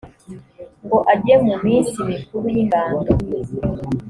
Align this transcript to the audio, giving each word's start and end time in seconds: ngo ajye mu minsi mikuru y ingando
ngo 0.83 0.97
ajye 1.13 1.35
mu 1.45 1.53
minsi 1.65 1.97
mikuru 2.09 2.45
y 2.53 2.57
ingando 2.63 3.11